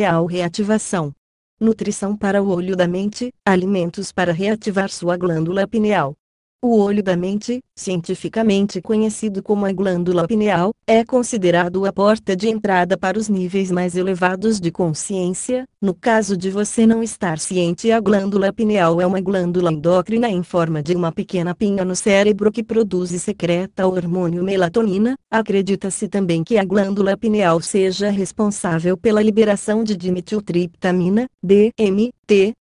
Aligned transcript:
pineal 0.00 0.24
reativação. 0.24 1.12
Nutrição 1.60 2.16
para 2.16 2.42
o 2.42 2.48
olho 2.48 2.74
da 2.74 2.88
mente, 2.88 3.30
alimentos 3.44 4.10
para 4.10 4.32
reativar 4.32 4.88
sua 4.88 5.14
glândula 5.14 5.68
pineal. 5.68 6.14
O 6.62 6.76
olho 6.78 7.02
da 7.02 7.16
mente, 7.16 7.60
cientificamente 7.74 8.82
conhecido 8.82 9.42
como 9.42 9.64
a 9.64 9.72
glândula 9.72 10.28
pineal, 10.28 10.74
é 10.86 11.02
considerado 11.02 11.86
a 11.86 11.92
porta 11.92 12.36
de 12.36 12.50
entrada 12.50 12.98
para 12.98 13.18
os 13.18 13.30
níveis 13.30 13.70
mais 13.70 13.96
elevados 13.96 14.60
de 14.60 14.70
consciência. 14.70 15.64
No 15.80 15.94
caso 15.94 16.36
de 16.36 16.50
você 16.50 16.86
não 16.86 17.02
estar 17.02 17.38
ciente, 17.38 17.90
a 17.90 17.98
glândula 17.98 18.52
pineal 18.52 19.00
é 19.00 19.06
uma 19.06 19.22
glândula 19.22 19.72
endócrina 19.72 20.28
em 20.28 20.42
forma 20.42 20.82
de 20.82 20.94
uma 20.94 21.10
pequena 21.10 21.54
pinha 21.54 21.82
no 21.82 21.96
cérebro 21.96 22.52
que 22.52 22.62
produz 22.62 23.10
e 23.10 23.18
secreta 23.18 23.86
o 23.86 23.92
hormônio 23.92 24.44
melatonina. 24.44 25.16
Acredita-se 25.30 26.08
também 26.08 26.44
que 26.44 26.58
a 26.58 26.64
glândula 26.64 27.16
pineal 27.16 27.58
seja 27.62 28.10
responsável 28.10 28.98
pela 28.98 29.22
liberação 29.22 29.82
de 29.82 29.96
dimetiltriptamina, 29.96 31.26
DMT, 31.42 32.52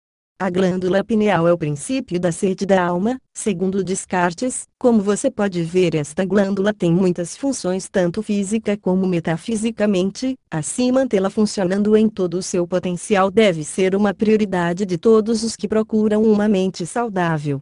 a 0.41 0.51
glândula 0.51 1.03
pineal 1.03 1.49
é 1.49 1.53
o 1.53 1.59
princípio 1.59 2.21
da 2.21 2.31
sede 2.31 2.65
da 2.65 2.85
alma, 2.85 3.21
segundo 3.35 3.83
Descartes. 3.83 4.69
Como 4.79 5.03
você 5.03 5.29
pode 5.33 5.63
ver, 5.65 5.97
esta 5.97 6.25
glândula 6.25 6.73
tem 6.73 6.93
muitas 6.93 7.37
funções, 7.37 7.89
tanto 7.89 8.23
física 8.23 8.77
como 8.77 9.05
metafisicamente. 9.05 10.37
Assim, 10.49 10.93
mantê-la 10.93 11.29
funcionando 11.29 11.97
em 11.97 12.09
todo 12.09 12.35
o 12.35 12.43
seu 12.43 12.69
potencial 12.69 13.33
deve 13.33 13.65
ser 13.65 13.97
uma 13.97 14.15
prioridade 14.15 14.87
de 14.87 14.97
todos 14.97 15.43
os 15.43 15.57
que 15.57 15.67
procuram 15.67 16.23
uma 16.23 16.49
mente 16.49 16.87
saudável. 16.87 17.59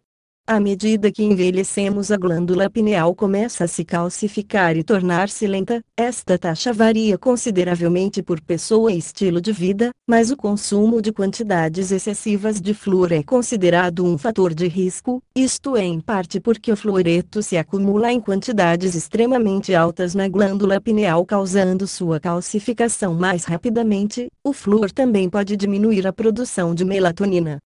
À 0.49 0.61
medida 0.61 1.11
que 1.11 1.25
envelhecemos, 1.25 2.09
a 2.09 2.15
glândula 2.15 2.69
pineal 2.69 3.13
começa 3.13 3.65
a 3.65 3.67
se 3.67 3.83
calcificar 3.83 4.77
e 4.77 4.83
tornar-se 4.83 5.45
lenta. 5.45 5.81
Esta 5.97 6.37
taxa 6.37 6.71
varia 6.71 7.17
consideravelmente 7.17 8.23
por 8.23 8.39
pessoa 8.39 8.89
e 8.89 8.97
estilo 8.97 9.41
de 9.41 9.51
vida, 9.51 9.89
mas 10.07 10.31
o 10.31 10.37
consumo 10.37 11.01
de 11.01 11.11
quantidades 11.11 11.91
excessivas 11.91 12.61
de 12.61 12.73
flúor 12.73 13.11
é 13.11 13.21
considerado 13.21 14.05
um 14.05 14.17
fator 14.17 14.53
de 14.53 14.69
risco, 14.69 15.21
isto 15.35 15.75
é 15.75 15.83
em 15.83 15.99
parte 15.99 16.39
porque 16.39 16.71
o 16.71 16.77
fluoreto 16.77 17.43
se 17.43 17.57
acumula 17.57 18.09
em 18.09 18.21
quantidades 18.21 18.95
extremamente 18.95 19.75
altas 19.75 20.15
na 20.15 20.29
glândula 20.29 20.79
pineal, 20.79 21.25
causando 21.25 21.85
sua 21.85 22.21
calcificação 22.21 23.13
mais 23.13 23.43
rapidamente. 23.43 24.29
O 24.41 24.53
flúor 24.53 24.93
também 24.93 25.29
pode 25.29 25.57
diminuir 25.57 26.07
a 26.07 26.13
produção 26.13 26.73
de 26.73 26.85
melatonina. 26.85 27.59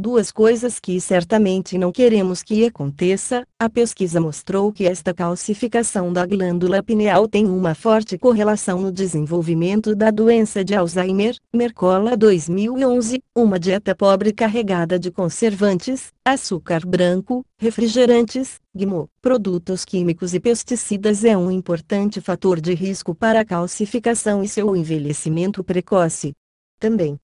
Duas 0.00 0.30
coisas 0.30 0.78
que 0.78 1.00
certamente 1.00 1.76
não 1.76 1.90
queremos 1.90 2.40
que 2.40 2.64
aconteça. 2.64 3.44
A 3.58 3.68
pesquisa 3.68 4.20
mostrou 4.20 4.72
que 4.72 4.86
esta 4.86 5.12
calcificação 5.12 6.12
da 6.12 6.24
glândula 6.24 6.80
pineal 6.84 7.26
tem 7.26 7.46
uma 7.46 7.74
forte 7.74 8.16
correlação 8.16 8.80
no 8.80 8.92
desenvolvimento 8.92 9.96
da 9.96 10.12
doença 10.12 10.64
de 10.64 10.72
Alzheimer. 10.72 11.36
Mercola 11.52 12.16
2011. 12.16 13.20
Uma 13.34 13.58
dieta 13.58 13.92
pobre 13.92 14.32
carregada 14.32 15.00
de 15.00 15.10
conservantes, 15.10 16.12
açúcar 16.24 16.86
branco, 16.86 17.44
refrigerantes, 17.58 18.60
GMO, 18.72 19.10
produtos 19.20 19.84
químicos 19.84 20.32
e 20.32 20.38
pesticidas 20.38 21.24
é 21.24 21.36
um 21.36 21.50
importante 21.50 22.20
fator 22.20 22.60
de 22.60 22.72
risco 22.72 23.16
para 23.16 23.40
a 23.40 23.44
calcificação 23.44 24.44
e 24.44 24.48
seu 24.48 24.76
envelhecimento 24.76 25.64
precoce. 25.64 26.34
Também, 26.78 27.18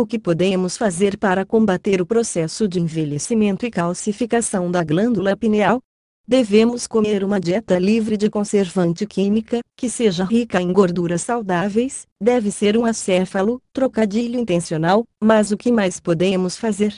o 0.00 0.06
que 0.06 0.18
podemos 0.18 0.78
fazer 0.78 1.18
para 1.18 1.44
combater 1.44 2.00
o 2.00 2.06
processo 2.06 2.66
de 2.66 2.80
envelhecimento 2.80 3.66
e 3.66 3.70
calcificação 3.70 4.70
da 4.70 4.82
glândula 4.82 5.36
pineal? 5.36 5.80
Devemos 6.26 6.86
comer 6.86 7.22
uma 7.22 7.38
dieta 7.38 7.78
livre 7.78 8.16
de 8.16 8.30
conservante 8.30 9.04
química, 9.06 9.60
que 9.76 9.90
seja 9.90 10.24
rica 10.24 10.60
em 10.60 10.72
gorduras 10.72 11.22
saudáveis, 11.22 12.06
deve 12.20 12.50
ser 12.50 12.78
um 12.78 12.84
acéfalo, 12.84 13.60
trocadilho 13.72 14.38
intencional, 14.38 15.04
mas 15.22 15.50
o 15.50 15.56
que 15.56 15.70
mais 15.70 16.00
podemos 16.00 16.56
fazer? 16.56 16.94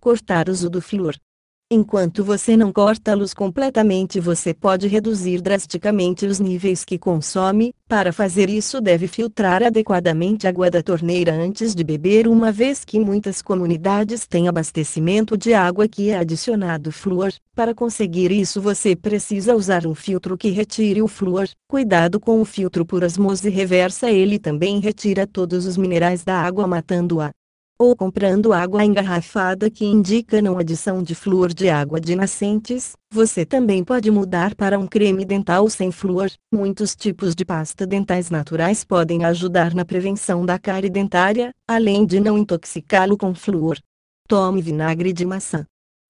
Cortar 0.00 0.48
o 0.48 0.52
uso 0.52 0.70
do 0.70 0.80
flúor. 0.80 1.14
Enquanto 1.68 2.22
você 2.22 2.56
não 2.56 2.72
corta 2.72 3.10
a 3.10 3.14
luz 3.16 3.34
completamente, 3.34 4.20
você 4.20 4.54
pode 4.54 4.86
reduzir 4.86 5.40
drasticamente 5.40 6.24
os 6.24 6.38
níveis 6.38 6.84
que 6.84 6.96
consome. 6.96 7.74
Para 7.88 8.12
fazer 8.12 8.48
isso, 8.48 8.80
deve 8.80 9.08
filtrar 9.08 9.64
adequadamente 9.64 10.46
a 10.46 10.50
água 10.50 10.70
da 10.70 10.80
torneira 10.80 11.34
antes 11.34 11.74
de 11.74 11.82
beber, 11.82 12.28
uma 12.28 12.52
vez 12.52 12.84
que 12.84 13.00
muitas 13.00 13.42
comunidades 13.42 14.28
têm 14.28 14.46
abastecimento 14.46 15.36
de 15.36 15.54
água 15.54 15.88
que 15.88 16.10
é 16.10 16.16
adicionado 16.16 16.92
flúor. 16.92 17.32
Para 17.52 17.74
conseguir 17.74 18.30
isso, 18.30 18.60
você 18.60 18.94
precisa 18.94 19.56
usar 19.56 19.88
um 19.88 19.94
filtro 19.94 20.38
que 20.38 20.50
retire 20.50 21.02
o 21.02 21.08
flúor. 21.08 21.48
Cuidado 21.68 22.20
com 22.20 22.40
o 22.40 22.44
filtro 22.44 22.86
por 22.86 23.02
osmose 23.02 23.50
reversa, 23.50 24.08
ele 24.08 24.38
também 24.38 24.78
retira 24.78 25.26
todos 25.26 25.66
os 25.66 25.76
minerais 25.76 26.22
da 26.22 26.40
água, 26.40 26.64
matando-a 26.64 27.32
ou 27.78 27.94
comprando 27.94 28.52
água 28.52 28.84
engarrafada 28.84 29.70
que 29.70 29.84
indica 29.84 30.40
não 30.40 30.58
adição 30.58 31.02
de 31.02 31.14
flúor 31.14 31.52
de 31.52 31.68
água 31.68 32.00
de 32.00 32.16
nascentes, 32.16 32.94
você 33.12 33.44
também 33.44 33.84
pode 33.84 34.10
mudar 34.10 34.54
para 34.54 34.78
um 34.78 34.86
creme 34.86 35.24
dental 35.24 35.68
sem 35.68 35.92
flúor. 35.92 36.30
Muitos 36.52 36.96
tipos 36.96 37.34
de 37.34 37.44
pasta 37.44 37.86
dentais 37.86 38.30
naturais 38.30 38.84
podem 38.84 39.24
ajudar 39.24 39.74
na 39.74 39.84
prevenção 39.84 40.44
da 40.46 40.58
cárie 40.58 40.90
dentária, 40.90 41.52
além 41.68 42.06
de 42.06 42.18
não 42.18 42.38
intoxicá-lo 42.38 43.16
com 43.16 43.34
flúor. 43.34 43.78
Tome 44.26 44.62
vinagre 44.62 45.12
de 45.12 45.26
maçã. 45.26 45.66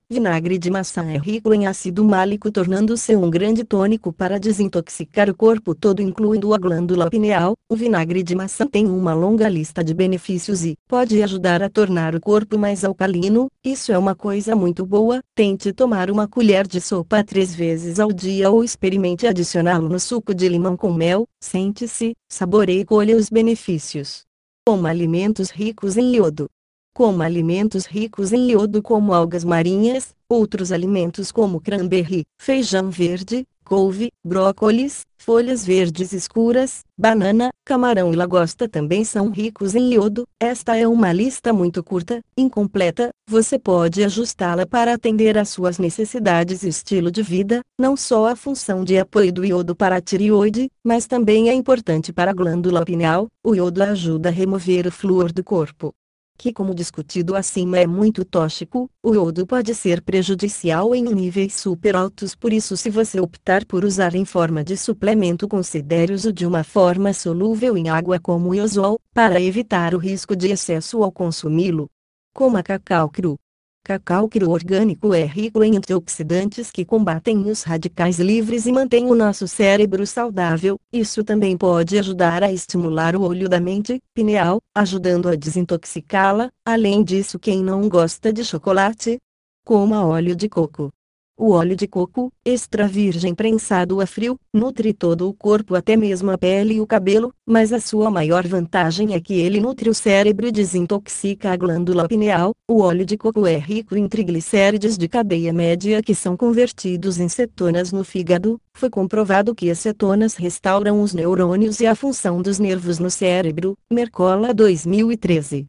Vinagre 0.09 0.56
de 0.56 0.71
maçã 0.71 1.05
é 1.11 1.19
rico 1.19 1.53
em 1.53 1.67
ácido 1.67 2.05
málico, 2.05 2.49
tornando-se 2.49 3.17
um 3.17 3.28
grande 3.28 3.65
tônico 3.65 4.12
para 4.12 4.39
desintoxicar 4.39 5.28
o 5.28 5.34
corpo 5.34 5.75
todo, 5.75 6.00
incluindo 6.00 6.55
a 6.55 6.59
glândula 6.59 7.11
pineal. 7.11 7.56
O 7.69 7.75
vinagre 7.75 8.22
de 8.22 8.33
maçã 8.33 8.65
tem 8.65 8.87
uma 8.87 9.12
longa 9.15 9.49
lista 9.49 9.83
de 9.83 9.93
benefícios 9.93 10.65
e 10.65 10.77
pode 10.89 11.21
ajudar 11.25 11.61
a 11.61 11.69
tornar 11.69 12.15
o 12.15 12.21
corpo 12.21 12.56
mais 12.56 12.84
alcalino. 12.84 13.49
Isso 13.65 13.91
é 13.91 13.99
uma 13.99 14.15
coisa 14.15 14.55
muito 14.55 14.87
boa. 14.87 15.19
Tente 15.34 15.72
tomar 15.72 16.09
uma 16.09 16.28
colher 16.28 16.69
de 16.69 16.81
sopa 16.81 17.25
três 17.25 17.53
vezes 17.53 17.99
ao 17.99 18.12
dia 18.12 18.49
ou 18.49 18.62
experimente 18.62 19.27
adicioná-lo 19.27 19.89
no 19.89 19.99
suco 19.99 20.33
de 20.33 20.49
limão 20.49 20.77
com 20.77 20.93
mel. 20.93 21.27
Sente-se, 21.43 22.15
saboreie 22.31 22.83
e 22.83 22.84
colha 22.84 23.16
os 23.16 23.28
benefícios. 23.28 24.25
Coma 24.65 24.89
alimentos 24.89 25.50
ricos 25.50 25.97
em 25.97 26.15
iodo. 26.15 26.49
Coma 26.97 27.27
alimentos 27.27 27.84
ricos 27.84 28.33
em 28.33 28.53
iodo 28.53 28.83
como 28.83 29.12
algas 29.12 29.45
marinhas, 29.45 30.15
outros 30.27 30.73
alimentos 30.73 31.31
como 31.31 31.61
cranberry, 31.61 32.25
feijão 32.41 32.89
verde, 32.91 33.45
couve, 33.62 34.09
brócolis, 34.25 35.03
folhas 35.19 35.62
verdes 35.62 36.15
escuras, 36.15 36.81
banana, 36.97 37.51
camarão 37.67 38.15
e 38.15 38.17
lagosta 38.17 38.67
também 38.67 39.05
são 39.05 39.29
ricos 39.29 39.75
em 39.75 39.93
iodo. 39.93 40.25
Esta 40.41 40.75
é 40.75 40.89
uma 40.89 41.12
lista 41.12 41.53
muito 41.53 41.84
curta, 41.84 42.23
incompleta, 42.34 43.11
você 43.28 43.59
pode 43.59 44.03
ajustá-la 44.03 44.65
para 44.65 44.95
atender 44.95 45.37
às 45.37 45.51
suas 45.51 45.78
necessidades 45.78 46.63
e 46.63 46.69
estilo 46.69 47.11
de 47.11 47.23
vida. 47.23 47.61
Não 47.78 47.95
só 47.95 48.27
a 48.28 48.34
função 48.34 48.83
de 48.83 48.97
apoio 48.97 49.31
do 49.31 49.45
iodo 49.45 49.77
para 49.77 49.97
a 49.97 50.01
tireoide, 50.01 50.71
mas 50.83 51.07
também 51.07 51.51
é 51.51 51.53
importante 51.53 52.11
para 52.11 52.31
a 52.31 52.34
glândula 52.34 52.87
pineal. 52.87 53.27
O 53.45 53.55
iodo 53.55 53.83
ajuda 53.83 54.31
a 54.31 54.33
remover 54.33 54.87
o 54.87 54.91
flúor 54.91 55.31
do 55.31 55.45
corpo 55.45 55.93
que 56.37 56.53
como 56.53 56.75
discutido 56.75 57.35
acima 57.35 57.79
é 57.79 57.87
muito 57.87 58.25
tóxico, 58.25 58.91
o 59.03 59.15
iodo 59.15 59.47
pode 59.47 59.75
ser 59.75 60.03
prejudicial 60.03 60.95
em 60.95 61.03
níveis 61.03 61.55
super 61.55 61.97
altos 61.97 62.35
por 62.35 62.53
isso 62.53 62.77
se 62.77 62.91
você 62.91 63.21
optar 63.21 63.65
por 63.65 63.85
usar 63.85 64.15
em 64.15 64.25
forma 64.25 64.63
de 64.63 64.77
suplemento 64.77 65.49
considere 65.49 66.13
uso 66.13 66.33
de 66.33 66.47
uma 66.47 66.63
forma 66.63 67.13
solúvel 67.13 67.77
em 67.77 67.89
água 67.89 68.19
como 68.19 68.55
iosol, 68.55 69.01
para 69.15 69.41
evitar 69.41 69.95
o 69.95 69.99
risco 69.99 70.37
de 70.37 70.49
excesso 70.49 71.03
ao 71.03 71.11
consumi-lo. 71.11 71.89
Coma 72.35 72.63
cacau 72.63 73.09
cru. 73.09 73.39
Cacau 73.87 74.29
orgânico 74.49 75.15
é 75.15 75.25
rico 75.25 75.63
em 75.63 75.77
antioxidantes 75.77 76.73
que 76.73 76.85
combatem 76.85 77.49
os 77.49 77.63
radicais 77.63 78.19
livres 78.19 78.67
e 78.67 78.73
mantém 78.73 79.09
o 79.09 79.15
nosso 79.15 79.47
cérebro 79.47 80.05
saudável. 80.05 80.77
Isso 80.93 81.23
também 81.23 81.57
pode 81.57 81.97
ajudar 81.97 82.43
a 82.43 82.53
estimular 82.53 83.15
o 83.15 83.23
olho 83.23 83.49
da 83.49 83.61
mente 83.61 84.03
pineal, 84.13 84.61
ajudando 84.75 85.29
a 85.29 85.37
desintoxicá-la. 85.37 86.51
Além 86.65 87.05
disso, 87.05 87.39
quem 87.39 87.63
não 87.63 87.89
gosta 87.89 88.33
de 88.33 88.43
chocolate, 88.45 89.19
coma 89.65 90.05
óleo 90.05 90.34
de 90.34 90.49
coco. 90.49 90.93
O 91.38 91.50
óleo 91.50 91.77
de 91.77 91.86
coco, 91.86 92.33
extra 92.42 92.88
virgem 92.88 93.34
prensado 93.34 94.00
a 94.00 94.06
frio, 94.06 94.41
nutre 94.54 94.94
todo 94.94 95.28
o 95.28 95.34
corpo 95.34 95.74
até 95.74 95.94
mesmo 95.94 96.30
a 96.30 96.38
pele 96.38 96.77
e 96.77 96.80
o 96.80 96.86
cabelo, 96.86 97.30
mas 97.44 97.74
a 97.74 97.78
sua 97.78 98.10
maior 98.10 98.47
vantagem 98.47 99.12
é 99.12 99.21
que 99.21 99.34
ele 99.34 99.60
nutre 99.60 99.91
o 99.91 99.94
cérebro 99.94 100.47
e 100.47 100.50
desintoxica 100.50 101.53
a 101.53 101.56
glândula 101.56 102.09
pineal. 102.09 102.54
O 102.66 102.80
óleo 102.80 103.04
de 103.04 103.18
coco 103.18 103.47
é 103.47 103.59
rico 103.59 103.94
em 103.94 104.09
triglicérides 104.09 104.97
de 104.97 105.09
cadeia 105.09 105.53
média 105.53 106.03
que 106.03 106.15
são 106.15 106.38
convertidos 106.38 107.21
em 107.21 107.28
cetonas 107.28 107.92
no 107.92 108.03
fígado. 108.03 108.59
Foi 108.72 108.88
comprovado 108.88 109.54
que 109.54 109.71
as 109.71 109.78
cetonas 109.78 110.36
restauram 110.36 111.03
os 111.03 111.12
neurônios 111.12 111.80
e 111.80 111.86
a 111.86 111.94
função 111.94 112.41
dos 112.41 112.59
nervos 112.59 112.98
no 112.98 113.10
cérebro. 113.10 113.77
Mercola 113.92 114.54
2013 114.54 115.66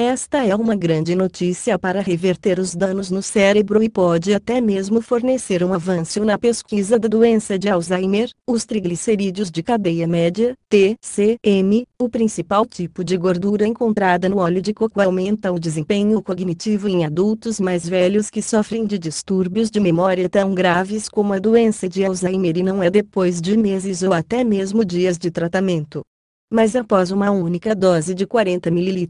Esta 0.00 0.46
é 0.46 0.54
uma 0.54 0.76
grande 0.76 1.16
notícia 1.16 1.76
para 1.76 2.00
reverter 2.00 2.60
os 2.60 2.72
danos 2.72 3.10
no 3.10 3.20
cérebro 3.20 3.82
e 3.82 3.88
pode 3.88 4.32
até 4.32 4.60
mesmo 4.60 5.02
fornecer 5.02 5.64
um 5.64 5.74
avanço 5.74 6.24
na 6.24 6.38
pesquisa 6.38 7.00
da 7.00 7.08
doença 7.08 7.58
de 7.58 7.68
Alzheimer. 7.68 8.30
Os 8.46 8.64
triglicerídeos 8.64 9.50
de 9.50 9.60
cadeia 9.60 10.06
média, 10.06 10.54
TCM, 10.68 11.84
o 12.00 12.08
principal 12.08 12.64
tipo 12.64 13.02
de 13.02 13.16
gordura 13.16 13.66
encontrada 13.66 14.28
no 14.28 14.38
óleo 14.38 14.62
de 14.62 14.72
coco 14.72 15.00
aumenta 15.00 15.50
o 15.50 15.58
desempenho 15.58 16.22
cognitivo 16.22 16.88
em 16.88 17.04
adultos 17.04 17.58
mais 17.58 17.88
velhos 17.88 18.30
que 18.30 18.40
sofrem 18.40 18.86
de 18.86 19.00
distúrbios 19.00 19.68
de 19.68 19.80
memória 19.80 20.28
tão 20.28 20.54
graves 20.54 21.08
como 21.08 21.32
a 21.32 21.40
doença 21.40 21.88
de 21.88 22.04
Alzheimer 22.04 22.56
e 22.56 22.62
não 22.62 22.80
é 22.80 22.88
depois 22.88 23.40
de 23.40 23.56
meses 23.56 24.04
ou 24.04 24.12
até 24.12 24.44
mesmo 24.44 24.84
dias 24.84 25.18
de 25.18 25.28
tratamento 25.28 26.04
mas 26.50 26.74
após 26.74 27.10
uma 27.10 27.30
única 27.30 27.74
dose 27.74 28.14
de 28.14 28.26
40 28.26 28.68
ml, 28.68 29.08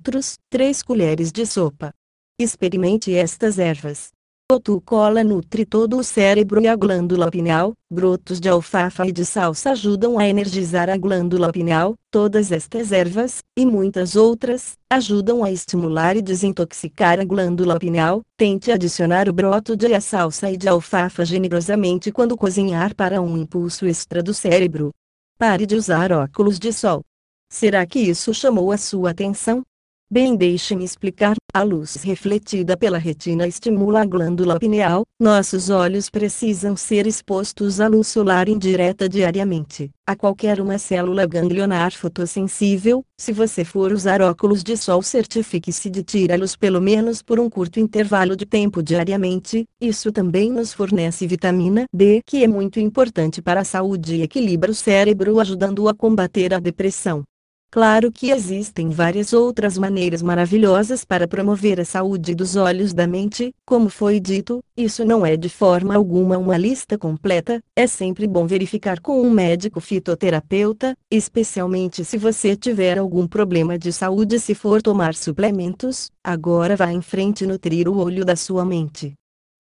3 0.51 0.83
colheres 0.83 1.31
de 1.31 1.47
sopa. 1.47 1.93
Experimente 2.39 3.15
estas 3.15 3.59
ervas. 3.59 4.11
Otucola 4.51 5.23
nutre 5.23 5.67
todo 5.67 5.99
o 5.99 6.03
cérebro 6.03 6.59
e 6.63 6.67
a 6.67 6.75
glândula 6.75 7.31
pineal, 7.31 7.75
brotos 7.93 8.41
de 8.41 8.49
alfafa 8.49 9.07
e 9.07 9.13
de 9.13 9.23
salsa 9.23 9.73
ajudam 9.73 10.19
a 10.19 10.27
energizar 10.27 10.89
a 10.89 10.97
glândula 10.97 11.53
pineal, 11.53 11.95
todas 12.11 12.51
estas 12.51 12.91
ervas, 12.91 13.43
e 13.55 13.67
muitas 13.67 14.17
outras, 14.17 14.73
ajudam 14.91 15.45
a 15.45 15.53
estimular 15.53 16.17
e 16.17 16.23
desintoxicar 16.23 17.21
a 17.21 17.25
glândula 17.25 17.79
pineal, 17.79 18.23
tente 18.39 18.73
adicionar 18.73 19.29
o 19.29 19.35
broto 19.35 19.77
de 19.77 19.93
a 19.93 20.01
salsa 20.01 20.51
e 20.51 20.57
de 20.57 20.67
alfafa 20.67 21.27
generosamente 21.27 22.11
quando 22.11 22.35
cozinhar 22.35 22.95
para 22.95 23.21
um 23.21 23.37
impulso 23.37 23.85
extra 23.85 24.23
do 24.23 24.33
cérebro. 24.33 24.95
Pare 25.39 25.67
de 25.67 25.77
usar 25.77 26.11
óculos 26.11 26.59
de 26.59 26.73
sol. 26.73 27.05
Será 27.51 27.85
que 27.87 27.99
isso 27.99 28.35
chamou 28.35 28.71
a 28.71 28.77
sua 28.77 29.11
atenção? 29.11 29.63
Bem, 30.11 30.37
deixe-me 30.37 30.85
explicar. 30.85 31.35
A 31.53 31.63
luz 31.63 31.97
refletida 31.97 32.77
pela 32.77 32.99
retina 32.99 33.47
estimula 33.47 34.03
a 34.03 34.05
glândula 34.05 34.59
pineal. 34.59 35.05
Nossos 35.19 35.71
olhos 35.71 36.09
precisam 36.09 36.77
ser 36.77 37.07
expostos 37.07 37.81
à 37.81 37.89
luz 37.89 38.07
solar 38.07 38.49
indireta 38.49 39.09
diariamente, 39.09 39.91
a 40.07 40.15
qualquer 40.15 40.61
uma 40.61 40.79
célula 40.79 41.27
ganglionar 41.27 41.93
fotossensível. 41.93 43.03
Se 43.19 43.33
você 43.33 43.65
for 43.65 43.93
usar 43.93 44.23
óculos 44.23 44.63
de 44.63 44.77
sol, 44.77 45.03
certifique-se 45.03 45.91
de 45.91 46.03
tirá-los 46.03 46.55
pelo 46.55 46.81
menos 46.81 47.23
por 47.23 47.41
um 47.41 47.51
curto 47.51 47.81
intervalo 47.81 48.37
de 48.37 48.47
tempo 48.47 48.83
diariamente. 48.83 49.65
Isso 49.81 50.13
também 50.13 50.51
nos 50.51 50.73
fornece 50.73 51.27
vitamina 51.27 51.87
D, 51.93 52.21
que 52.25 52.45
é 52.45 52.47
muito 52.47 52.79
importante 52.79 53.43
para 53.43 53.61
a 53.61 53.65
saúde 53.65 54.17
e 54.17 54.23
equilibra 54.23 54.71
o 54.71 54.75
cérebro, 54.75 55.41
ajudando 55.41 55.89
a 55.89 55.95
combater 55.95 56.55
a 56.55 56.59
depressão. 56.59 57.25
Claro 57.71 58.11
que 58.11 58.31
existem 58.31 58.89
várias 58.89 59.35
outras 59.35 59.77
maneiras 59.77 60.23
maravilhosas 60.23 61.05
para 61.05 61.29
promover 61.29 61.79
a 61.79 61.85
saúde 61.85 62.35
dos 62.35 62.57
olhos 62.57 62.95
da 62.95 63.07
mente, 63.07 63.55
como 63.67 63.91
foi 63.91 64.19
dito, 64.19 64.61
isso 64.75 65.05
não 65.05 65.25
é 65.25 65.37
de 65.37 65.51
forma 65.51 65.95
alguma 65.95 66.39
uma 66.39 66.57
lista 66.57 66.97
completa, 66.97 67.63
é 67.77 67.87
sempre 67.87 68.27
bom 68.27 68.47
verificar 68.47 69.01
com 69.01 69.21
um 69.21 69.31
médico 69.31 69.83
fitoterapeuta, 69.83 70.97
especialmente 71.11 72.07
se 72.07 72.17
você 72.17 72.57
tiver 72.57 72.97
algum 72.97 73.27
problema 73.27 73.79
de 73.79 73.93
saúde 73.93 74.41
se 74.41 74.55
for 74.55 74.81
tomar 74.81 75.15
suplementos, 75.15 76.11
agora 76.25 76.75
vá 76.75 76.91
em 76.91 77.03
frente 77.03 77.47
nutrir 77.47 77.87
o 77.87 77.99
olho 77.99 78.25
da 78.25 78.35
sua 78.35 78.65
mente. 78.65 79.13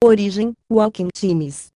Origem, 0.02 0.54
Walking 0.72 1.08
Teams 1.12 1.68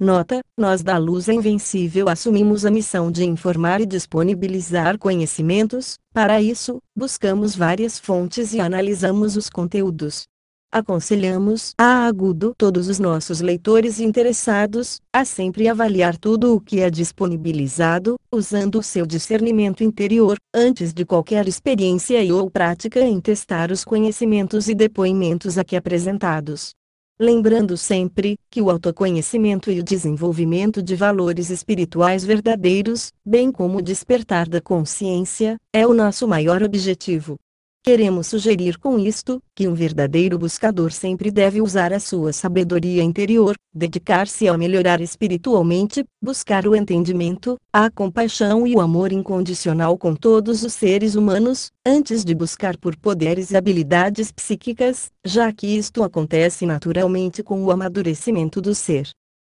Nota: 0.00 0.40
Nós 0.56 0.82
da 0.82 0.96
Luz 0.96 1.28
Invencível 1.28 2.08
assumimos 2.08 2.64
a 2.64 2.70
missão 2.70 3.12
de 3.12 3.22
informar 3.22 3.82
e 3.82 3.86
disponibilizar 3.86 4.98
conhecimentos, 4.98 5.98
para 6.10 6.40
isso, 6.40 6.78
buscamos 6.96 7.54
várias 7.54 7.98
fontes 7.98 8.54
e 8.54 8.60
analisamos 8.60 9.36
os 9.36 9.50
conteúdos. 9.50 10.24
Aconselhamos 10.72 11.74
a 11.76 12.06
agudo 12.06 12.54
todos 12.56 12.88
os 12.88 12.98
nossos 12.98 13.42
leitores 13.42 14.00
interessados 14.00 15.02
a 15.12 15.22
sempre 15.22 15.68
avaliar 15.68 16.16
tudo 16.16 16.54
o 16.54 16.60
que 16.62 16.80
é 16.80 16.88
disponibilizado, 16.88 18.16
usando 18.32 18.78
o 18.78 18.82
seu 18.82 19.04
discernimento 19.04 19.84
interior, 19.84 20.38
antes 20.54 20.94
de 20.94 21.04
qualquer 21.04 21.46
experiência 21.46 22.24
e 22.24 22.32
ou 22.32 22.50
prática 22.50 23.00
em 23.00 23.20
testar 23.20 23.70
os 23.70 23.84
conhecimentos 23.84 24.66
e 24.66 24.74
depoimentos 24.74 25.58
aqui 25.58 25.76
apresentados 25.76 26.72
lembrando 27.20 27.76
sempre 27.76 28.38
que 28.50 28.62
o 28.62 28.70
autoconhecimento 28.70 29.70
e 29.70 29.78
o 29.78 29.84
desenvolvimento 29.84 30.82
de 30.82 30.96
valores 30.96 31.50
espirituais 31.50 32.24
verdadeiros, 32.24 33.12
bem 33.22 33.52
como 33.52 33.76
o 33.76 33.82
despertar 33.82 34.48
da 34.48 34.58
consciência, 34.58 35.58
é 35.70 35.86
o 35.86 35.92
nosso 35.92 36.26
maior 36.26 36.62
objetivo. 36.62 37.36
Queremos 37.82 38.26
sugerir 38.26 38.76
com 38.76 38.98
isto, 38.98 39.42
que 39.54 39.66
um 39.66 39.72
verdadeiro 39.72 40.38
buscador 40.38 40.92
sempre 40.92 41.30
deve 41.30 41.62
usar 41.62 41.94
a 41.94 41.98
sua 41.98 42.30
sabedoria 42.30 43.02
interior, 43.02 43.54
dedicar-se 43.72 44.46
a 44.46 44.58
melhorar 44.58 45.00
espiritualmente, 45.00 46.04
buscar 46.22 46.66
o 46.66 46.76
entendimento, 46.76 47.56
a 47.72 47.90
compaixão 47.90 48.66
e 48.66 48.76
o 48.76 48.82
amor 48.82 49.12
incondicional 49.12 49.96
com 49.96 50.14
todos 50.14 50.62
os 50.62 50.74
seres 50.74 51.14
humanos, 51.14 51.70
antes 51.84 52.22
de 52.22 52.34
buscar 52.34 52.76
por 52.76 52.94
poderes 52.98 53.50
e 53.50 53.56
habilidades 53.56 54.30
psíquicas, 54.30 55.10
já 55.24 55.50
que 55.50 55.66
isto 55.66 56.02
acontece 56.02 56.66
naturalmente 56.66 57.42
com 57.42 57.64
o 57.64 57.70
amadurecimento 57.70 58.60
do 58.60 58.74
ser. 58.74 59.08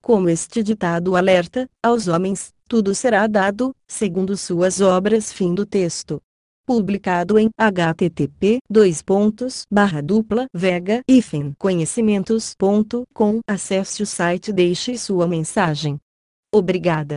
Como 0.01 0.29
este 0.29 0.63
ditado 0.63 1.17
alerta, 1.17 1.67
aos 1.83 2.07
homens, 2.07 2.53
tudo 2.69 2.95
será 2.95 3.27
dado, 3.27 3.75
segundo 3.85 4.37
suas 4.37 4.79
obras. 4.79 5.33
Fim 5.33 5.53
do 5.53 5.65
texto 5.65 6.21
publicado 6.65 7.37
em 7.37 7.49
http 7.57 8.59
dois 8.69 9.01
pontos 9.01 9.65
barra 9.71 10.01
dupla 10.01 10.45
vega 10.53 11.01
conhecimentos.com 11.57 13.39
acesse 13.47 14.01
o 14.01 14.05
site 14.05 14.51
deixe 14.51 14.97
sua 14.97 15.27
mensagem. 15.27 15.99
Obrigada. 16.53 17.11